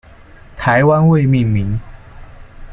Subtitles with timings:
[0.57, 1.79] 台湾未命名。